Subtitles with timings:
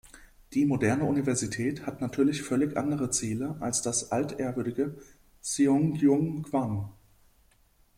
[0.55, 4.97] Die moderne Universität hat natürlich völlig andere Ziele als das altehrwürdige
[5.43, 6.89] "Seonggyun-gwan".